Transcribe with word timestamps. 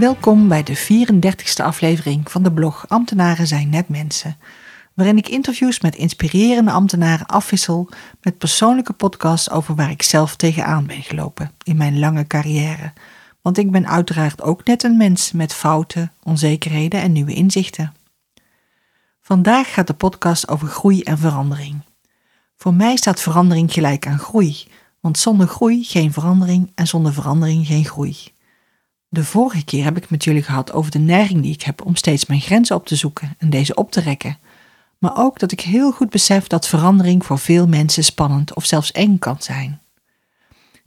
Welkom 0.00 0.48
bij 0.48 0.62
de 0.62 0.78
34ste 0.78 1.64
aflevering 1.64 2.30
van 2.30 2.42
de 2.42 2.52
blog 2.52 2.88
Ambtenaren 2.88 3.46
zijn 3.46 3.68
net 3.68 3.88
mensen, 3.88 4.36
waarin 4.94 5.16
ik 5.16 5.28
interviews 5.28 5.80
met 5.80 5.96
inspirerende 5.96 6.70
ambtenaren 6.70 7.26
afwissel 7.26 7.88
met 8.20 8.38
persoonlijke 8.38 8.92
podcasts 8.92 9.50
over 9.50 9.74
waar 9.74 9.90
ik 9.90 10.02
zelf 10.02 10.36
tegenaan 10.36 10.86
ben 10.86 11.02
gelopen 11.02 11.50
in 11.62 11.76
mijn 11.76 11.98
lange 11.98 12.26
carrière. 12.26 12.92
Want 13.42 13.58
ik 13.58 13.70
ben 13.70 13.88
uiteraard 13.88 14.42
ook 14.42 14.64
net 14.64 14.82
een 14.82 14.96
mens 14.96 15.32
met 15.32 15.54
fouten, 15.54 16.12
onzekerheden 16.22 17.00
en 17.00 17.12
nieuwe 17.12 17.34
inzichten. 17.34 17.94
Vandaag 19.20 19.72
gaat 19.72 19.86
de 19.86 19.94
podcast 19.94 20.48
over 20.48 20.68
groei 20.68 21.02
en 21.02 21.18
verandering. 21.18 21.80
Voor 22.56 22.74
mij 22.74 22.96
staat 22.96 23.20
verandering 23.20 23.72
gelijk 23.72 24.06
aan 24.06 24.18
groei, 24.18 24.66
want 25.00 25.18
zonder 25.18 25.46
groei 25.48 25.84
geen 25.84 26.12
verandering 26.12 26.72
en 26.74 26.86
zonder 26.86 27.12
verandering 27.12 27.66
geen 27.66 27.84
groei. 27.84 28.16
De 29.12 29.24
vorige 29.24 29.64
keer 29.64 29.84
heb 29.84 29.96
ik 29.96 30.10
met 30.10 30.24
jullie 30.24 30.42
gehad 30.42 30.72
over 30.72 30.90
de 30.90 30.98
neiging 30.98 31.42
die 31.42 31.52
ik 31.52 31.62
heb 31.62 31.84
om 31.84 31.96
steeds 31.96 32.26
mijn 32.26 32.40
grenzen 32.40 32.76
op 32.76 32.86
te 32.86 32.96
zoeken 32.96 33.34
en 33.38 33.50
deze 33.50 33.74
op 33.74 33.90
te 33.92 34.00
rekken. 34.00 34.38
Maar 34.98 35.16
ook 35.16 35.38
dat 35.38 35.52
ik 35.52 35.60
heel 35.60 35.92
goed 35.92 36.10
besef 36.10 36.46
dat 36.46 36.68
verandering 36.68 37.26
voor 37.26 37.38
veel 37.38 37.66
mensen 37.66 38.04
spannend 38.04 38.54
of 38.54 38.64
zelfs 38.64 38.92
eng 38.92 39.18
kan 39.18 39.36
zijn. 39.38 39.80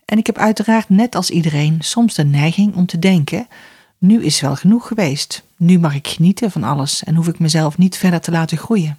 En 0.06 0.18
ik 0.18 0.26
heb 0.26 0.38
uiteraard 0.38 0.90
net 0.90 1.16
als 1.16 1.30
iedereen 1.30 1.78
soms 1.80 2.14
de 2.14 2.26
neiging 2.26 2.76
om 2.76 2.86
te 2.86 3.00
denken: 3.00 3.48
nu 3.98 4.24
is 4.24 4.42
wel 4.42 4.56
genoeg 4.56 4.88
geweest. 4.88 5.44
Nu 5.58 5.80
mag 5.80 5.96
ik 5.96 6.08
genieten 6.08 6.52
van 6.52 6.64
alles 6.64 7.04
en 7.04 7.16
hoef 7.16 7.28
ik 7.28 7.40
mezelf 7.40 7.78
niet 7.78 7.98
verder 7.98 8.22
te 8.22 8.32
laten 8.32 8.58
groeien. 8.58 8.98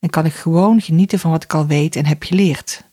En 0.00 0.10
kan 0.10 0.24
ik 0.24 0.34
gewoon 0.34 0.80
genieten 0.80 1.18
van 1.18 1.30
wat 1.30 1.44
ik 1.44 1.54
al 1.54 1.66
weet 1.66 1.96
en 1.96 2.06
heb 2.06 2.22
geleerd. 2.22 2.84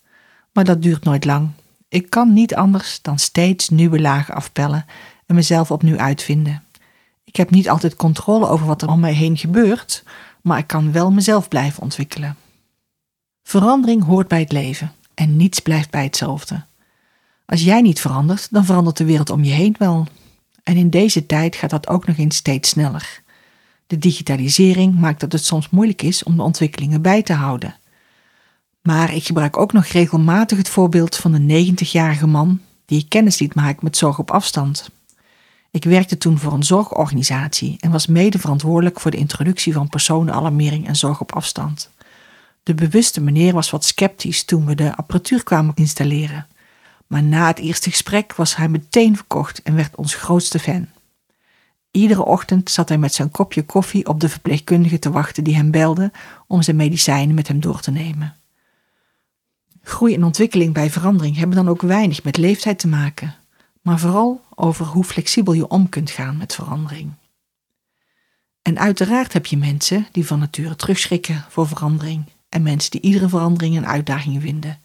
Maar 0.51 0.63
dat 0.63 0.81
duurt 0.81 1.03
nooit 1.03 1.25
lang. 1.25 1.49
Ik 1.89 2.09
kan 2.09 2.33
niet 2.33 2.55
anders 2.55 2.99
dan 3.01 3.19
steeds 3.19 3.69
nieuwe 3.69 4.01
lagen 4.01 4.35
afpellen 4.35 4.85
en 5.25 5.35
mezelf 5.35 5.71
opnieuw 5.71 5.97
uitvinden. 5.97 6.63
Ik 7.23 7.35
heb 7.35 7.49
niet 7.49 7.69
altijd 7.69 7.95
controle 7.95 8.47
over 8.47 8.65
wat 8.65 8.81
er 8.81 8.89
om 8.89 8.99
mij 8.99 9.13
heen 9.13 9.37
gebeurt, 9.37 10.03
maar 10.41 10.57
ik 10.57 10.67
kan 10.67 10.91
wel 10.91 11.11
mezelf 11.11 11.47
blijven 11.47 11.83
ontwikkelen. 11.83 12.35
Verandering 13.43 14.03
hoort 14.03 14.27
bij 14.27 14.39
het 14.39 14.51
leven 14.51 14.91
en 15.13 15.35
niets 15.35 15.59
blijft 15.59 15.89
bij 15.89 16.03
hetzelfde. 16.03 16.63
Als 17.45 17.63
jij 17.63 17.81
niet 17.81 18.01
verandert, 18.01 18.47
dan 18.51 18.65
verandert 18.65 18.97
de 18.97 19.05
wereld 19.05 19.29
om 19.29 19.43
je 19.43 19.51
heen 19.51 19.75
wel. 19.77 20.07
En 20.63 20.77
in 20.77 20.89
deze 20.89 21.25
tijd 21.25 21.55
gaat 21.55 21.69
dat 21.69 21.87
ook 21.87 22.07
nog 22.07 22.17
eens 22.17 22.35
steeds 22.35 22.69
sneller. 22.69 23.23
De 23.87 23.97
digitalisering 23.97 24.99
maakt 24.99 25.19
dat 25.19 25.31
het 25.31 25.45
soms 25.45 25.69
moeilijk 25.69 26.01
is 26.01 26.23
om 26.23 26.35
de 26.35 26.41
ontwikkelingen 26.41 27.01
bij 27.01 27.21
te 27.21 27.33
houden. 27.33 27.75
Maar 28.81 29.13
ik 29.13 29.25
gebruik 29.25 29.57
ook 29.57 29.73
nog 29.73 29.85
regelmatig 29.85 30.57
het 30.57 30.69
voorbeeld 30.69 31.15
van 31.15 31.31
de 31.31 31.71
90-jarige 31.73 32.27
man 32.27 32.59
die 32.85 33.05
kennis 33.07 33.39
liet 33.39 33.55
maken 33.55 33.83
met 33.83 33.97
zorg 33.97 34.19
op 34.19 34.31
afstand. 34.31 34.89
Ik 35.75 35.83
werkte 35.83 36.17
toen 36.17 36.37
voor 36.37 36.53
een 36.53 36.63
zorgorganisatie 36.63 37.77
en 37.79 37.91
was 37.91 38.07
mede 38.07 38.39
verantwoordelijk 38.39 38.99
voor 38.99 39.11
de 39.11 39.17
introductie 39.17 39.73
van 39.73 39.89
personenalarmering 39.89 40.87
en 40.87 40.95
zorg 40.95 41.21
op 41.21 41.31
afstand. 41.31 41.89
De 42.63 42.73
bewuste 42.73 43.21
meneer 43.21 43.53
was 43.53 43.69
wat 43.69 43.85
sceptisch 43.85 44.43
toen 44.43 44.65
we 44.65 44.75
de 44.75 44.95
apparatuur 44.95 45.43
kwamen 45.43 45.75
installeren. 45.75 46.47
Maar 47.07 47.23
na 47.23 47.47
het 47.47 47.59
eerste 47.59 47.89
gesprek 47.89 48.35
was 48.35 48.55
hij 48.55 48.67
meteen 48.67 49.15
verkocht 49.15 49.61
en 49.61 49.75
werd 49.75 49.95
ons 49.95 50.15
grootste 50.15 50.59
fan. 50.59 50.87
Iedere 51.91 52.25
ochtend 52.25 52.69
zat 52.71 52.89
hij 52.89 52.97
met 52.97 53.13
zijn 53.13 53.31
kopje 53.31 53.63
koffie 53.63 54.07
op 54.07 54.19
de 54.19 54.29
verpleegkundige 54.29 54.99
te 54.99 55.11
wachten 55.11 55.43
die 55.43 55.55
hem 55.55 55.71
belde 55.71 56.11
om 56.47 56.61
zijn 56.61 56.75
medicijnen 56.75 57.35
met 57.35 57.47
hem 57.47 57.59
door 57.59 57.79
te 57.79 57.91
nemen. 57.91 58.35
Groei 59.81 60.13
en 60.13 60.23
ontwikkeling 60.23 60.73
bij 60.73 60.89
verandering 60.89 61.37
hebben 61.37 61.55
dan 61.55 61.69
ook 61.69 61.81
weinig 61.81 62.23
met 62.23 62.37
leeftijd 62.37 62.79
te 62.79 62.87
maken 62.87 63.35
maar 63.85 63.99
vooral 63.99 64.43
over 64.55 64.85
hoe 64.85 65.03
flexibel 65.03 65.53
je 65.53 65.67
om 65.67 65.89
kunt 65.89 66.11
gaan 66.11 66.37
met 66.37 66.55
verandering. 66.55 67.13
En 68.61 68.79
uiteraard 68.79 69.33
heb 69.33 69.45
je 69.45 69.57
mensen 69.57 70.07
die 70.11 70.25
van 70.25 70.39
nature 70.39 70.75
terugschrikken 70.75 71.45
voor 71.49 71.67
verandering 71.67 72.25
en 72.49 72.63
mensen 72.63 72.91
die 72.91 73.01
iedere 73.01 73.29
verandering 73.29 73.77
een 73.77 73.87
uitdaging 73.87 74.41
vinden. 74.41 74.79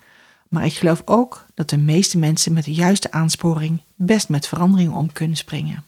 Maar 0.49 0.65
ik 0.65 0.75
geloof 0.75 1.03
ook 1.05 1.47
dat 1.55 1.71
de 1.71 1.79
meeste 1.79 2.19
mensen 2.19 2.53
met 2.53 2.65
de 2.65 2.73
juiste 2.73 3.13
aansporing 3.13 3.83
best 3.95 4.29
met 4.29 4.47
verandering 4.47 4.93
om 4.93 5.13
kunnen 5.13 5.37
springen. 5.37 5.85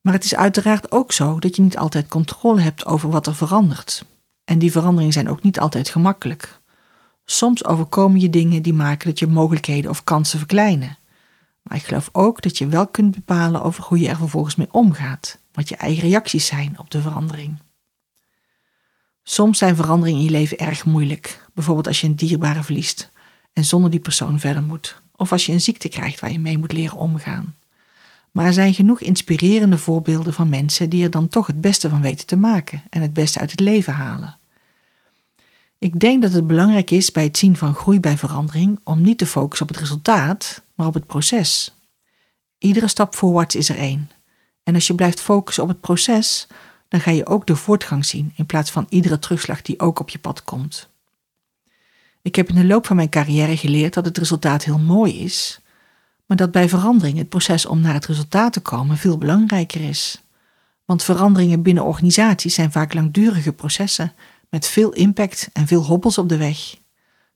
Maar 0.00 0.12
het 0.12 0.24
is 0.24 0.34
uiteraard 0.34 0.92
ook 0.92 1.12
zo 1.12 1.38
dat 1.38 1.56
je 1.56 1.62
niet 1.62 1.78
altijd 1.78 2.08
controle 2.08 2.60
hebt 2.60 2.86
over 2.86 3.10
wat 3.10 3.26
er 3.26 3.34
verandert. 3.34 4.04
En 4.44 4.58
die 4.58 4.72
veranderingen 4.72 5.12
zijn 5.12 5.28
ook 5.28 5.42
niet 5.42 5.60
altijd 5.60 5.88
gemakkelijk. 5.88 6.60
Soms 7.24 7.64
overkomen 7.64 8.20
je 8.20 8.30
dingen 8.30 8.62
die 8.62 8.74
maken 8.74 9.08
dat 9.08 9.18
je 9.18 9.26
mogelijkheden 9.26 9.90
of 9.90 10.04
kansen 10.04 10.38
verkleinen. 10.38 10.96
Maar 11.62 11.76
ik 11.76 11.84
geloof 11.84 12.08
ook 12.12 12.42
dat 12.42 12.58
je 12.58 12.66
wel 12.66 12.86
kunt 12.86 13.14
bepalen 13.14 13.62
over 13.62 13.84
hoe 13.84 13.98
je 13.98 14.08
er 14.08 14.16
vervolgens 14.16 14.54
mee 14.54 14.72
omgaat, 14.72 15.38
wat 15.52 15.68
je 15.68 15.76
eigen 15.76 16.08
reacties 16.08 16.46
zijn 16.46 16.78
op 16.78 16.90
de 16.90 17.00
verandering. 17.00 17.58
Soms 19.22 19.58
zijn 19.58 19.76
veranderingen 19.76 20.20
in 20.20 20.26
je 20.26 20.30
leven 20.30 20.58
erg 20.58 20.84
moeilijk, 20.84 21.48
bijvoorbeeld 21.54 21.86
als 21.86 22.00
je 22.00 22.06
een 22.06 22.16
dierbare 22.16 22.62
verliest 22.62 23.10
en 23.52 23.64
zonder 23.64 23.90
die 23.90 24.00
persoon 24.00 24.40
verder 24.40 24.62
moet, 24.62 25.02
of 25.16 25.32
als 25.32 25.46
je 25.46 25.52
een 25.52 25.60
ziekte 25.60 25.88
krijgt 25.88 26.20
waar 26.20 26.32
je 26.32 26.38
mee 26.38 26.58
moet 26.58 26.72
leren 26.72 26.96
omgaan. 26.96 27.54
Maar 28.30 28.46
er 28.46 28.52
zijn 28.52 28.74
genoeg 28.74 29.00
inspirerende 29.00 29.78
voorbeelden 29.78 30.32
van 30.32 30.48
mensen 30.48 30.90
die 30.90 31.04
er 31.04 31.10
dan 31.10 31.28
toch 31.28 31.46
het 31.46 31.60
beste 31.60 31.88
van 31.88 32.00
weten 32.00 32.26
te 32.26 32.36
maken 32.36 32.82
en 32.90 33.02
het 33.02 33.12
beste 33.12 33.38
uit 33.38 33.50
het 33.50 33.60
leven 33.60 33.92
halen. 33.92 34.36
Ik 35.78 36.00
denk 36.00 36.22
dat 36.22 36.32
het 36.32 36.46
belangrijk 36.46 36.90
is 36.90 37.12
bij 37.12 37.24
het 37.24 37.38
zien 37.38 37.56
van 37.56 37.74
groei 37.74 38.00
bij 38.00 38.18
verandering 38.18 38.80
om 38.84 39.02
niet 39.02 39.18
te 39.18 39.26
focussen 39.26 39.68
op 39.68 39.72
het 39.72 39.82
resultaat, 39.82 40.62
maar 40.82 40.90
op 40.90 41.00
het 41.02 41.06
proces. 41.06 41.74
Iedere 42.58 42.88
stap 42.88 43.14
voorwaarts 43.14 43.54
is 43.54 43.68
er 43.68 43.78
één. 43.78 44.10
En 44.62 44.74
als 44.74 44.86
je 44.86 44.94
blijft 44.94 45.20
focussen 45.20 45.62
op 45.62 45.68
het 45.68 45.80
proces, 45.80 46.46
dan 46.88 47.00
ga 47.00 47.10
je 47.10 47.26
ook 47.26 47.46
de 47.46 47.56
voortgang 47.56 48.04
zien 48.04 48.32
in 48.36 48.46
plaats 48.46 48.70
van 48.70 48.86
iedere 48.88 49.18
terugslag 49.18 49.62
die 49.62 49.80
ook 49.80 50.00
op 50.00 50.08
je 50.08 50.18
pad 50.18 50.44
komt. 50.44 50.88
Ik 52.22 52.34
heb 52.34 52.48
in 52.48 52.54
de 52.54 52.64
loop 52.64 52.86
van 52.86 52.96
mijn 52.96 53.08
carrière 53.08 53.56
geleerd 53.56 53.94
dat 53.94 54.04
het 54.04 54.18
resultaat 54.18 54.64
heel 54.64 54.78
mooi 54.78 55.18
is, 55.24 55.60
maar 56.26 56.36
dat 56.36 56.50
bij 56.50 56.68
verandering 56.68 57.18
het 57.18 57.28
proces 57.28 57.66
om 57.66 57.80
naar 57.80 57.94
het 57.94 58.06
resultaat 58.06 58.52
te 58.52 58.60
komen 58.60 58.96
veel 58.96 59.18
belangrijker 59.18 59.80
is. 59.80 60.22
Want 60.84 61.02
veranderingen 61.02 61.62
binnen 61.62 61.84
organisaties 61.84 62.54
zijn 62.54 62.72
vaak 62.72 62.94
langdurige 62.94 63.52
processen 63.52 64.12
met 64.48 64.66
veel 64.66 64.92
impact 64.92 65.50
en 65.52 65.66
veel 65.66 65.84
hobbels 65.84 66.18
op 66.18 66.28
de 66.28 66.36
weg. 66.36 66.80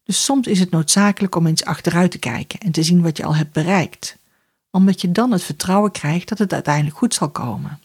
Dus 0.07 0.25
soms 0.25 0.47
is 0.47 0.61
het 0.61 0.71
noodzakelijk 0.71 1.35
om 1.35 1.47
eens 1.47 1.65
achteruit 1.65 2.11
te 2.11 2.19
kijken 2.19 2.61
en 2.61 2.73
te 2.73 2.83
zien 2.83 3.03
wat 3.03 3.17
je 3.17 3.25
al 3.25 3.37
hebt 3.37 3.53
bereikt, 3.53 4.17
omdat 4.71 5.01
je 5.01 5.13
dan 5.13 5.33
het 5.33 5.43
vertrouwen 5.43 5.91
krijgt 5.91 6.29
dat 6.29 6.39
het 6.39 6.53
uiteindelijk 6.53 6.97
goed 6.97 7.15
zal 7.15 7.31
komen. 7.31 7.81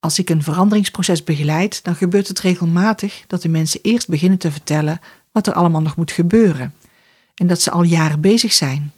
Als 0.00 0.18
ik 0.18 0.30
een 0.30 0.42
veranderingsproces 0.42 1.24
begeleid, 1.24 1.84
dan 1.84 1.94
gebeurt 1.94 2.28
het 2.28 2.40
regelmatig 2.40 3.24
dat 3.26 3.42
de 3.42 3.48
mensen 3.48 3.80
eerst 3.82 4.08
beginnen 4.08 4.38
te 4.38 4.52
vertellen 4.52 5.00
wat 5.32 5.46
er 5.46 5.52
allemaal 5.52 5.82
nog 5.82 5.96
moet 5.96 6.12
gebeuren 6.12 6.74
en 7.34 7.46
dat 7.46 7.60
ze 7.60 7.70
al 7.70 7.82
jaren 7.82 8.20
bezig 8.20 8.52
zijn. 8.52 8.92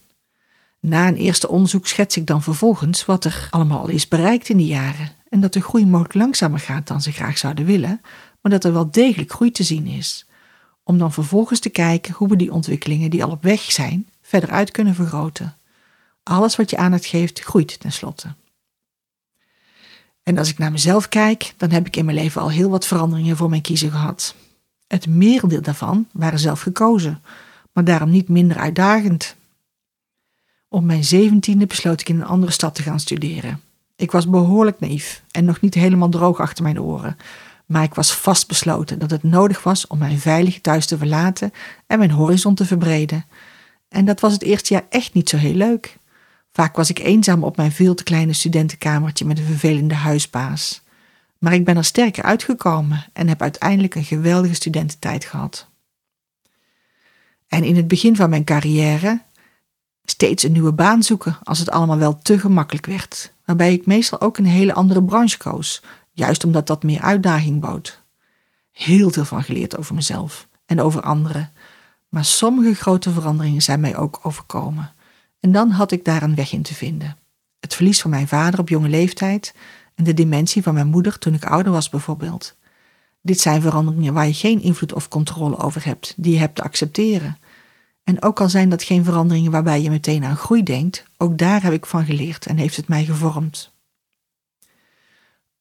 Na 0.80 1.08
een 1.08 1.16
eerste 1.16 1.48
onderzoek 1.48 1.86
schets 1.86 2.16
ik 2.16 2.26
dan 2.26 2.42
vervolgens 2.42 3.04
wat 3.04 3.24
er 3.24 3.48
allemaal 3.50 3.80
al 3.80 3.88
is 3.88 4.08
bereikt 4.08 4.48
in 4.48 4.56
die 4.56 4.66
jaren 4.66 5.10
en 5.28 5.40
dat 5.40 5.52
de 5.52 5.60
groei 5.60 5.86
mogelijk 5.86 6.14
langzamer 6.14 6.60
gaat 6.60 6.86
dan 6.86 7.02
ze 7.02 7.12
graag 7.12 7.38
zouden 7.38 7.64
willen, 7.64 8.00
maar 8.40 8.52
dat 8.52 8.64
er 8.64 8.72
wel 8.72 8.90
degelijk 8.90 9.32
groei 9.32 9.50
te 9.50 9.62
zien 9.62 9.86
is. 9.86 10.26
Om 10.88 10.98
dan 10.98 11.12
vervolgens 11.12 11.60
te 11.60 11.68
kijken 11.68 12.14
hoe 12.14 12.28
we 12.28 12.36
die 12.36 12.52
ontwikkelingen 12.52 13.10
die 13.10 13.24
al 13.24 13.30
op 13.30 13.42
weg 13.42 13.60
zijn, 13.60 14.08
verder 14.22 14.50
uit 14.50 14.70
kunnen 14.70 14.94
vergroten. 14.94 15.56
Alles 16.22 16.56
wat 16.56 16.70
je 16.70 16.76
aan 16.76 16.92
het 16.92 17.06
geeft, 17.06 17.40
groeit 17.40 17.80
tenslotte. 17.80 18.34
En 20.22 20.38
als 20.38 20.48
ik 20.48 20.58
naar 20.58 20.72
mezelf 20.72 21.08
kijk, 21.08 21.54
dan 21.56 21.70
heb 21.70 21.86
ik 21.86 21.96
in 21.96 22.04
mijn 22.04 22.16
leven 22.16 22.40
al 22.40 22.50
heel 22.50 22.70
wat 22.70 22.86
veranderingen 22.86 23.36
voor 23.36 23.50
mijn 23.50 23.62
kiezen 23.62 23.90
gehad. 23.90 24.34
Het 24.86 25.06
merendeel 25.06 25.62
daarvan 25.62 26.08
waren 26.12 26.38
zelf 26.38 26.60
gekozen, 26.60 27.22
maar 27.72 27.84
daarom 27.84 28.10
niet 28.10 28.28
minder 28.28 28.56
uitdagend. 28.56 29.36
Op 30.68 30.82
mijn 30.82 31.04
zeventiende 31.04 31.66
besloot 31.66 32.00
ik 32.00 32.08
in 32.08 32.20
een 32.20 32.26
andere 32.26 32.52
stad 32.52 32.74
te 32.74 32.82
gaan 32.82 33.00
studeren. 33.00 33.60
Ik 33.96 34.10
was 34.10 34.28
behoorlijk 34.28 34.80
naïef 34.80 35.22
en 35.30 35.44
nog 35.44 35.60
niet 35.60 35.74
helemaal 35.74 36.08
droog 36.08 36.40
achter 36.40 36.62
mijn 36.62 36.80
oren, 36.80 37.16
Maar 37.66 37.82
ik 37.82 37.94
was 37.94 38.14
vastbesloten 38.14 38.98
dat 38.98 39.10
het 39.10 39.22
nodig 39.22 39.62
was 39.62 39.86
om 39.86 39.98
mijn 39.98 40.18
veilige 40.18 40.60
thuis 40.60 40.86
te 40.86 40.98
verlaten 40.98 41.52
en 41.86 41.98
mijn 41.98 42.10
horizon 42.10 42.54
te 42.54 42.64
verbreden. 42.64 43.24
En 43.88 44.04
dat 44.04 44.20
was 44.20 44.32
het 44.32 44.42
eerste 44.42 44.74
jaar 44.74 44.86
echt 44.88 45.14
niet 45.14 45.28
zo 45.28 45.36
heel 45.36 45.54
leuk. 45.54 45.96
Vaak 46.52 46.76
was 46.76 46.90
ik 46.90 46.98
eenzaam 46.98 47.44
op 47.44 47.56
mijn 47.56 47.72
veel 47.72 47.94
te 47.94 48.02
kleine 48.02 48.32
studentenkamertje 48.32 49.24
met 49.24 49.38
een 49.38 49.44
vervelende 49.44 49.94
huisbaas. 49.94 50.82
Maar 51.38 51.54
ik 51.54 51.64
ben 51.64 51.76
er 51.76 51.84
sterker 51.84 52.22
uitgekomen 52.22 53.06
en 53.12 53.28
heb 53.28 53.42
uiteindelijk 53.42 53.94
een 53.94 54.04
geweldige 54.04 54.54
studententijd 54.54 55.24
gehad. 55.24 55.68
En 57.48 57.64
in 57.64 57.76
het 57.76 57.88
begin 57.88 58.16
van 58.16 58.30
mijn 58.30 58.44
carrière 58.44 59.20
steeds 60.04 60.42
een 60.42 60.52
nieuwe 60.52 60.72
baan 60.72 61.02
zoeken 61.02 61.38
als 61.42 61.58
het 61.58 61.70
allemaal 61.70 61.98
wel 61.98 62.18
te 62.18 62.38
gemakkelijk 62.38 62.86
werd, 62.86 63.32
waarbij 63.44 63.72
ik 63.72 63.86
meestal 63.86 64.20
ook 64.20 64.38
een 64.38 64.46
hele 64.46 64.74
andere 64.74 65.02
branche 65.02 65.38
koos, 65.38 65.82
juist 66.16 66.44
omdat 66.44 66.66
dat 66.66 66.82
meer 66.82 67.00
uitdaging 67.00 67.60
bood. 67.60 68.02
Heel 68.72 69.10
veel 69.10 69.24
van 69.24 69.42
geleerd 69.42 69.76
over 69.76 69.94
mezelf 69.94 70.48
en 70.66 70.80
over 70.80 71.00
anderen, 71.00 71.52
maar 72.08 72.24
sommige 72.24 72.74
grote 72.74 73.10
veranderingen 73.10 73.62
zijn 73.62 73.80
mij 73.80 73.96
ook 73.96 74.20
overkomen. 74.22 74.92
En 75.40 75.52
dan 75.52 75.70
had 75.70 75.90
ik 75.92 76.04
daar 76.04 76.22
een 76.22 76.34
weg 76.34 76.52
in 76.52 76.62
te 76.62 76.74
vinden. 76.74 77.16
Het 77.60 77.74
verlies 77.74 78.00
van 78.00 78.10
mijn 78.10 78.28
vader 78.28 78.60
op 78.60 78.68
jonge 78.68 78.88
leeftijd 78.88 79.54
en 79.94 80.04
de 80.04 80.14
dementie 80.14 80.62
van 80.62 80.74
mijn 80.74 80.86
moeder 80.86 81.18
toen 81.18 81.34
ik 81.34 81.44
ouder 81.44 81.72
was 81.72 81.88
bijvoorbeeld. 81.88 82.56
Dit 83.22 83.40
zijn 83.40 83.62
veranderingen 83.62 84.14
waar 84.14 84.26
je 84.26 84.34
geen 84.34 84.62
invloed 84.62 84.92
of 84.92 85.08
controle 85.08 85.58
over 85.58 85.84
hebt, 85.84 86.14
die 86.16 86.32
je 86.32 86.38
hebt 86.38 86.54
te 86.54 86.62
accepteren. 86.62 87.38
En 88.04 88.22
ook 88.22 88.40
al 88.40 88.48
zijn 88.48 88.68
dat 88.68 88.82
geen 88.82 89.04
veranderingen 89.04 89.50
waarbij 89.50 89.82
je 89.82 89.90
meteen 89.90 90.24
aan 90.24 90.36
groei 90.36 90.62
denkt, 90.62 91.04
ook 91.16 91.38
daar 91.38 91.62
heb 91.62 91.72
ik 91.72 91.86
van 91.86 92.04
geleerd 92.04 92.46
en 92.46 92.56
heeft 92.56 92.76
het 92.76 92.88
mij 92.88 93.04
gevormd. 93.04 93.74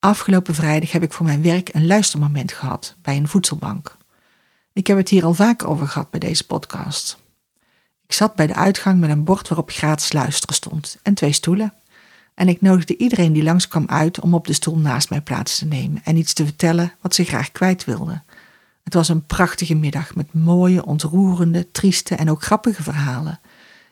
Afgelopen 0.06 0.56
vrijdag 0.56 0.92
heb 0.92 1.04
ik 1.04 1.14
voor 1.14 1.26
mijn 1.26 1.42
werk 1.42 1.70
een 1.74 1.88
luistermoment 1.88 2.52
gehad 2.52 2.96
bij 3.02 3.18
een 3.18 3.28
voedselbank. 3.28 3.98
Ik 4.74 4.88
heb 4.88 4.98
het 4.98 5.10
hier 5.10 5.26
al 5.26 5.34
vaak 5.34 5.68
over 5.68 5.88
gehad 5.88 6.10
bij 6.10 6.20
deze 6.20 6.46
podcast. 6.46 7.18
Ik 8.08 8.14
zat 8.14 8.36
bij 8.36 8.48
de 8.48 8.56
uitgang 8.56 9.00
met 9.00 9.10
een 9.10 9.24
bord 9.24 9.48
waarop 9.48 9.70
gratis 9.70 10.14
luisteren 10.14 10.56
stond 10.56 10.98
en 11.04 11.14
twee 11.14 11.32
stoelen. 11.32 11.74
En 12.34 12.48
ik 12.48 12.62
nodigde 12.62 12.98
iedereen 12.98 13.34
die 13.34 13.44
langskwam 13.44 13.86
uit 13.88 14.20
om 14.20 14.34
op 14.34 14.48
de 14.48 14.54
stoel 14.54 14.78
naast 14.78 15.10
mij 15.10 15.22
plaats 15.22 15.58
te 15.58 15.66
nemen 15.66 16.02
en 16.04 16.18
iets 16.18 16.34
te 16.34 16.46
vertellen 16.46 16.94
wat 17.02 17.16
ze 17.16 17.24
graag 17.24 17.52
kwijt 17.52 17.86
wilden. 17.86 18.24
Het 18.84 18.94
was 18.94 19.10
een 19.10 19.26
prachtige 19.26 19.76
middag 19.76 20.16
met 20.16 20.34
mooie, 20.34 20.86
ontroerende, 20.86 21.72
trieste 21.72 22.16
en 22.16 22.30
ook 22.30 22.44
grappige 22.44 22.84
verhalen. 22.84 23.40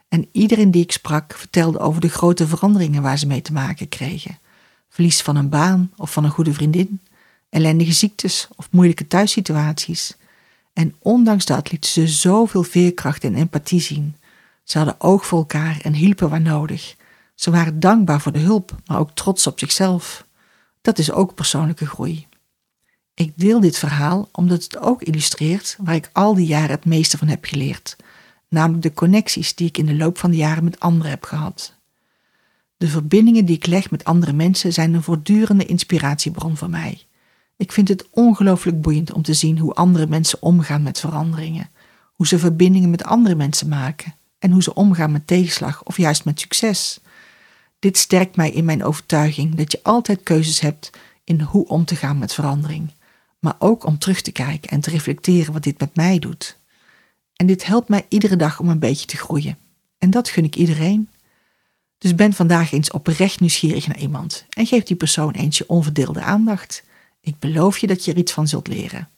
En 0.09 0.27
iedereen 0.31 0.71
die 0.71 0.83
ik 0.83 0.91
sprak 0.91 1.33
vertelde 1.33 1.79
over 1.79 2.01
de 2.01 2.09
grote 2.09 2.47
veranderingen 2.47 3.01
waar 3.01 3.17
ze 3.17 3.27
mee 3.27 3.41
te 3.41 3.53
maken 3.53 3.89
kregen. 3.89 4.41
Verlies 4.93 5.21
van 5.21 5.35
een 5.35 5.49
baan 5.49 5.91
of 5.95 6.11
van 6.11 6.23
een 6.23 6.31
goede 6.31 6.53
vriendin, 6.53 7.01
ellendige 7.49 7.91
ziektes 7.91 8.47
of 8.55 8.67
moeilijke 8.71 9.07
thuissituaties. 9.07 10.15
En 10.73 10.95
ondanks 10.99 11.45
dat 11.45 11.71
lieten 11.71 11.89
ze 11.89 12.07
zoveel 12.07 12.63
veerkracht 12.63 13.23
en 13.23 13.35
empathie 13.35 13.81
zien. 13.81 14.15
Ze 14.63 14.77
hadden 14.77 15.01
oog 15.01 15.25
voor 15.25 15.37
elkaar 15.37 15.79
en 15.81 15.93
hielpen 15.93 16.29
waar 16.29 16.41
nodig. 16.41 16.95
Ze 17.35 17.51
waren 17.51 17.79
dankbaar 17.79 18.21
voor 18.21 18.31
de 18.31 18.39
hulp, 18.39 18.75
maar 18.85 18.99
ook 18.99 19.11
trots 19.13 19.47
op 19.47 19.59
zichzelf. 19.59 20.25
Dat 20.81 20.97
is 20.97 21.11
ook 21.11 21.35
persoonlijke 21.35 21.85
groei. 21.85 22.27
Ik 23.13 23.31
deel 23.35 23.59
dit 23.59 23.77
verhaal 23.77 24.29
omdat 24.31 24.63
het 24.63 24.77
ook 24.77 25.01
illustreert 25.01 25.75
waar 25.79 25.95
ik 25.95 26.09
al 26.11 26.33
die 26.33 26.47
jaren 26.47 26.71
het 26.71 26.85
meeste 26.85 27.17
van 27.17 27.27
heb 27.27 27.45
geleerd, 27.45 27.95
namelijk 28.47 28.83
de 28.83 28.93
connecties 28.93 29.55
die 29.55 29.67
ik 29.67 29.77
in 29.77 29.85
de 29.85 29.95
loop 29.95 30.17
van 30.17 30.31
de 30.31 30.37
jaren 30.37 30.63
met 30.63 30.79
anderen 30.79 31.11
heb 31.11 31.23
gehad. 31.23 31.81
De 32.83 32.89
verbindingen 32.89 33.45
die 33.45 33.55
ik 33.55 33.65
leg 33.65 33.91
met 33.91 34.03
andere 34.03 34.33
mensen 34.33 34.73
zijn 34.73 34.93
een 34.93 35.03
voortdurende 35.03 35.65
inspiratiebron 35.65 36.57
voor 36.57 36.69
mij. 36.69 37.01
Ik 37.57 37.71
vind 37.71 37.87
het 37.87 38.07
ongelooflijk 38.09 38.81
boeiend 38.81 39.13
om 39.13 39.21
te 39.21 39.33
zien 39.33 39.57
hoe 39.57 39.73
andere 39.73 40.07
mensen 40.07 40.41
omgaan 40.41 40.83
met 40.83 40.99
veranderingen, 40.99 41.69
hoe 42.13 42.27
ze 42.27 42.39
verbindingen 42.39 42.89
met 42.89 43.03
andere 43.03 43.35
mensen 43.35 43.67
maken 43.67 44.15
en 44.39 44.51
hoe 44.51 44.63
ze 44.63 44.73
omgaan 44.73 45.11
met 45.11 45.27
tegenslag 45.27 45.83
of 45.83 45.97
juist 45.97 46.25
met 46.25 46.39
succes. 46.39 46.99
Dit 47.79 47.97
sterkt 47.97 48.35
mij 48.35 48.51
in 48.51 48.65
mijn 48.65 48.83
overtuiging 48.83 49.55
dat 49.55 49.71
je 49.71 49.79
altijd 49.83 50.23
keuzes 50.23 50.59
hebt 50.59 50.89
in 51.23 51.41
hoe 51.41 51.67
om 51.67 51.85
te 51.85 51.95
gaan 51.95 52.17
met 52.17 52.33
verandering, 52.33 52.91
maar 53.39 53.55
ook 53.59 53.85
om 53.85 53.97
terug 53.97 54.21
te 54.21 54.31
kijken 54.31 54.69
en 54.69 54.79
te 54.79 54.89
reflecteren 54.89 55.53
wat 55.53 55.63
dit 55.63 55.79
met 55.79 55.95
mij 55.95 56.19
doet. 56.19 56.57
En 57.35 57.45
dit 57.45 57.65
helpt 57.65 57.89
mij 57.89 58.05
iedere 58.09 58.35
dag 58.35 58.59
om 58.59 58.69
een 58.69 58.79
beetje 58.79 59.05
te 59.05 59.17
groeien. 59.17 59.57
En 59.97 60.09
dat 60.09 60.29
gun 60.29 60.43
ik 60.43 60.55
iedereen. 60.55 61.09
Dus 62.03 62.15
ben 62.15 62.33
vandaag 62.33 62.71
eens 62.71 62.91
oprecht 62.91 63.39
nieuwsgierig 63.39 63.87
naar 63.87 63.97
iemand 63.97 64.45
en 64.49 64.65
geef 64.65 64.83
die 64.83 64.95
persoon 64.95 65.31
eens 65.31 65.57
je 65.57 65.67
onverdeelde 65.67 66.21
aandacht. 66.21 66.83
Ik 67.21 67.39
beloof 67.39 67.77
je 67.77 67.87
dat 67.87 68.05
je 68.05 68.11
er 68.11 68.17
iets 68.17 68.31
van 68.31 68.47
zult 68.47 68.67
leren. 68.67 69.09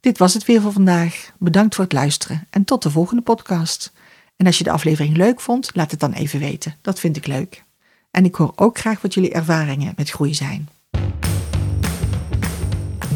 Dit 0.00 0.18
was 0.18 0.34
het 0.34 0.44
weer 0.44 0.60
voor 0.60 0.72
vandaag. 0.72 1.32
Bedankt 1.38 1.74
voor 1.74 1.84
het 1.84 1.92
luisteren 1.92 2.46
en 2.50 2.64
tot 2.64 2.82
de 2.82 2.90
volgende 2.90 3.22
podcast. 3.22 3.92
En 4.36 4.46
als 4.46 4.58
je 4.58 4.64
de 4.64 4.70
aflevering 4.70 5.16
leuk 5.16 5.40
vond, 5.40 5.70
laat 5.74 5.90
het 5.90 6.00
dan 6.00 6.12
even 6.12 6.38
weten. 6.38 6.74
Dat 6.80 7.00
vind 7.00 7.16
ik 7.16 7.26
leuk. 7.26 7.64
En 8.10 8.24
ik 8.24 8.34
hoor 8.34 8.52
ook 8.56 8.78
graag 8.78 9.00
wat 9.00 9.14
jullie 9.14 9.32
ervaringen 9.32 9.92
met 9.96 10.10
groei 10.10 10.34
zijn. 10.34 10.68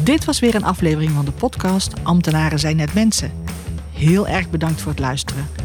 Dit 0.03 0.25
was 0.25 0.39
weer 0.39 0.55
een 0.55 0.63
aflevering 0.63 1.11
van 1.11 1.25
de 1.25 1.31
podcast 1.31 1.93
Ambtenaren 2.03 2.59
zijn 2.59 2.75
net 2.75 2.93
mensen. 2.93 3.31
Heel 3.91 4.27
erg 4.27 4.49
bedankt 4.49 4.81
voor 4.81 4.91
het 4.91 4.99
luisteren. 4.99 5.64